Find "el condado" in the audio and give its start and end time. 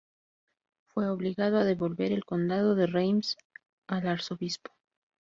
2.11-2.73